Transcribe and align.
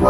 You 0.00 0.06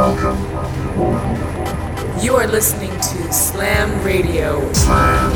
are 2.36 2.46
listening 2.46 2.92
to 2.92 3.32
Slam 3.32 4.04
Radio. 4.04 4.72
Slam 4.72 5.32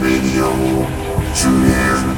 Radio. 0.00 0.52
Tune 1.34 1.64
in. 1.64 2.14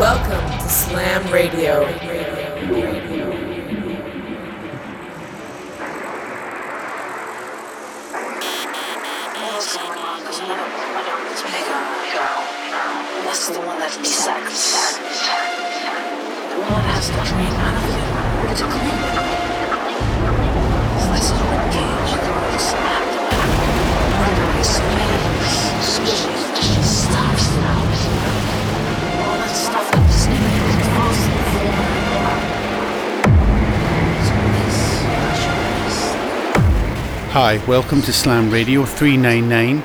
Welcome 0.00 0.58
to 0.58 0.68
Slam 0.68 1.32
Radio. 1.32 1.84
That's 13.22 13.48
the 13.48 13.60
one 13.60 13.78
that 13.78 13.96
dissects. 14.02 15.69
Hi, 37.32 37.56
welcome 37.66 38.02
to 38.02 38.12
Slam 38.12 38.50
Radio 38.50 38.84
399. 38.84 39.82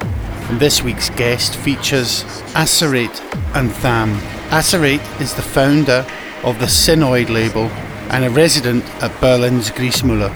And 0.50 0.60
this 0.60 0.84
week's 0.84 1.10
guest 1.12 1.56
features 1.56 2.26
Acerate 2.54 3.22
and 3.56 3.72
Tham. 3.72 4.12
Acerate 4.50 5.22
is 5.22 5.34
the 5.36 5.42
founder 5.42 6.06
of 6.46 6.60
the 6.60 6.68
Synoid 6.68 7.30
label 7.30 7.66
and 8.12 8.24
a 8.24 8.30
resident 8.30 8.86
at 9.04 9.12
Berlin's 9.20 9.70
Griessmühle. 9.72 10.34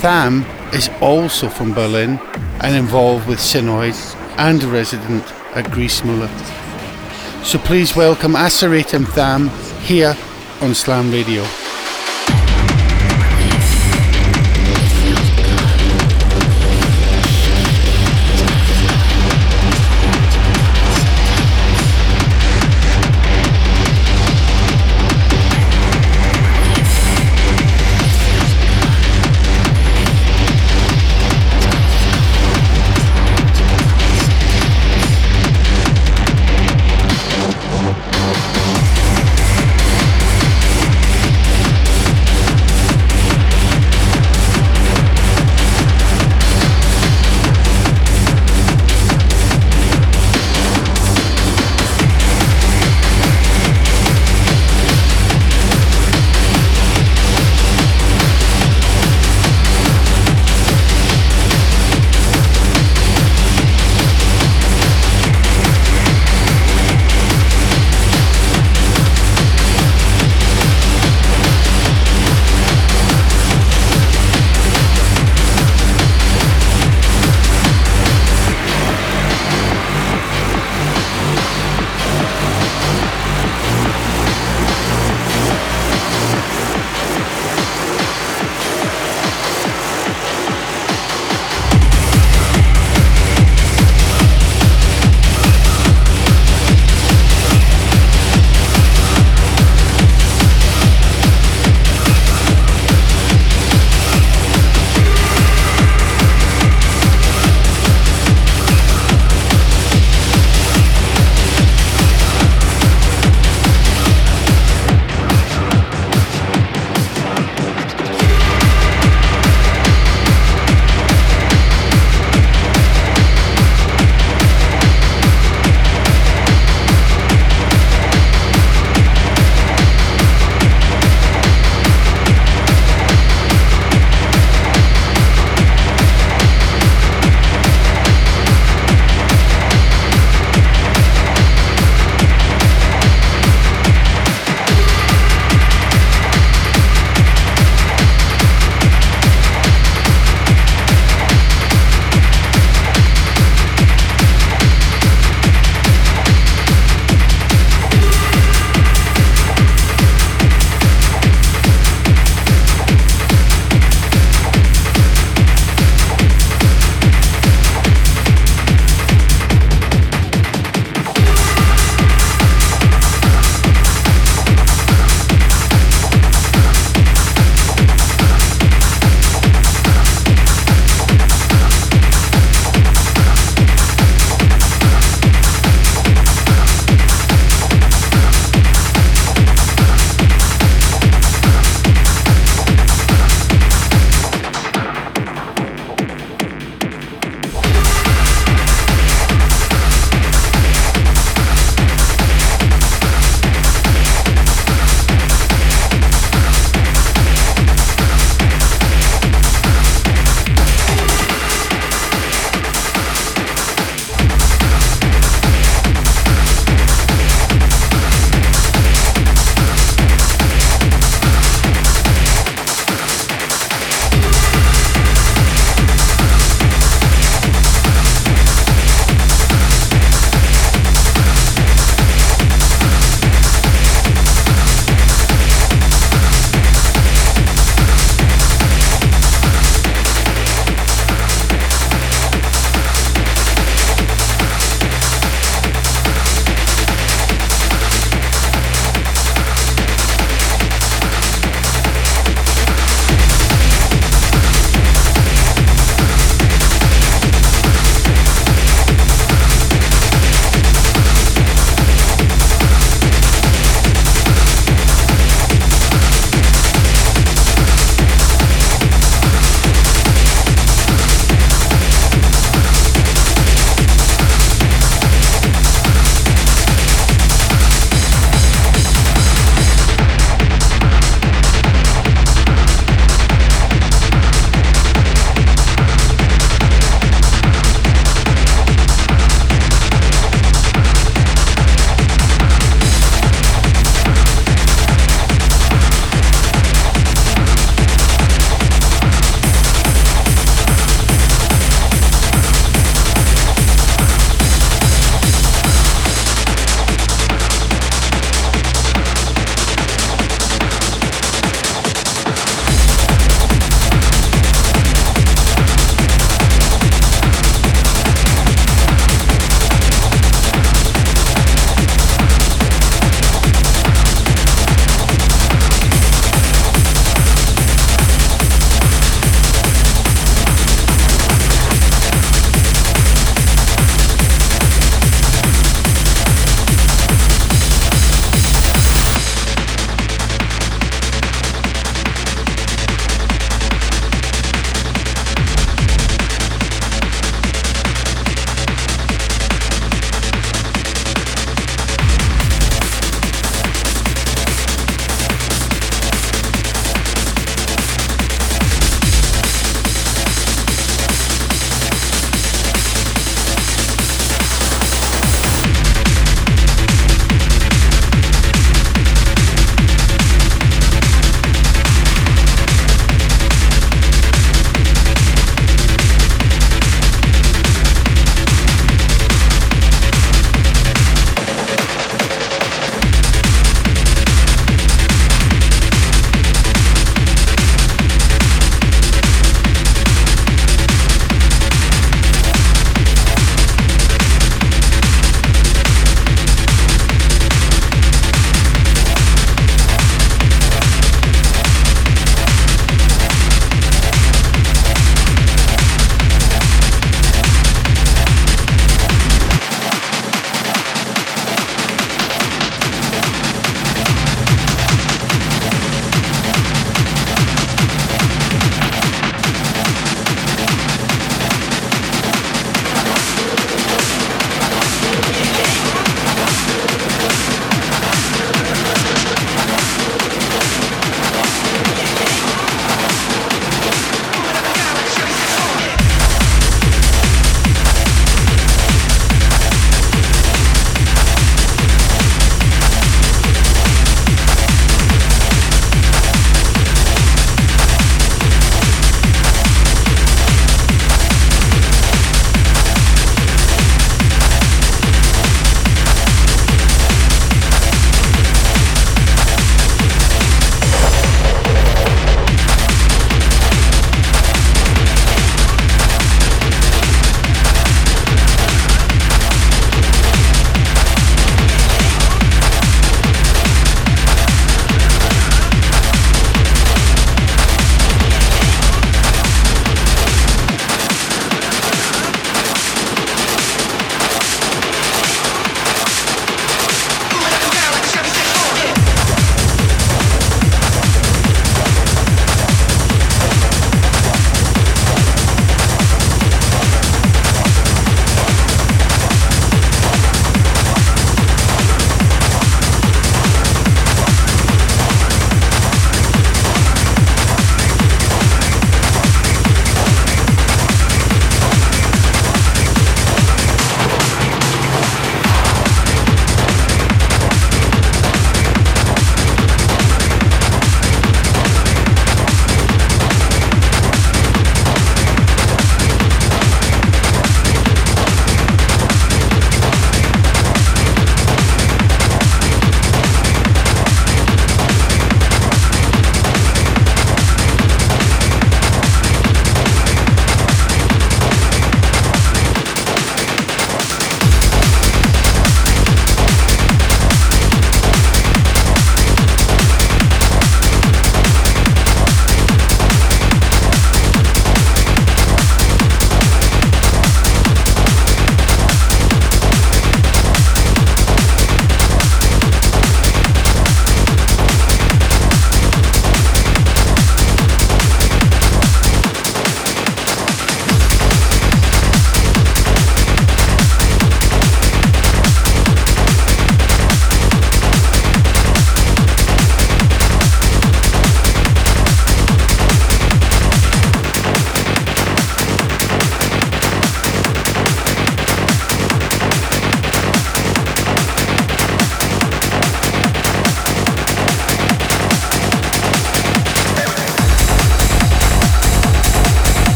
Tham 0.00 0.44
is 0.72 0.90
also 1.00 1.48
from 1.48 1.72
Berlin 1.72 2.18
and 2.60 2.76
involved 2.76 3.28
with 3.28 3.38
Synoid 3.38 3.94
and 4.36 4.62
a 4.62 4.66
resident 4.66 5.22
at 5.54 5.64
Griessmühle. 5.66 6.28
So 7.44 7.58
please 7.58 7.94
welcome 7.94 8.32
Acerate 8.32 8.94
and 8.94 9.06
Tham 9.06 9.48
here 9.86 10.16
on 10.60 10.74
Slam 10.74 11.10
Radio. 11.10 11.63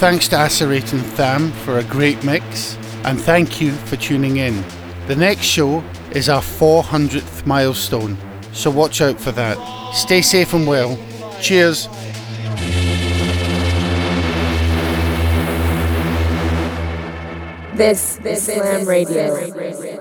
Thanks 0.00 0.28
to 0.28 0.36
Acerate 0.36 0.94
and 0.94 1.04
Tham 1.04 1.52
for 1.52 1.78
a 1.78 1.84
great 1.84 2.24
mix, 2.24 2.78
and 3.04 3.20
thank 3.20 3.60
you 3.60 3.72
for 3.72 3.96
tuning 3.96 4.38
in. 4.38 4.64
The 5.08 5.14
next 5.14 5.42
show 5.42 5.84
is 6.12 6.30
our 6.30 6.40
400th 6.40 7.44
milestone, 7.44 8.16
so 8.54 8.70
watch 8.70 9.02
out 9.02 9.20
for 9.20 9.30
that. 9.32 9.58
Stay 9.94 10.22
safe 10.22 10.54
and 10.54 10.66
well. 10.66 10.96
Cheers. 11.42 11.86
This, 17.76 18.16
this 18.22 18.48
is 18.48 18.54
Slam 18.54 18.86
Radio. 18.88 19.99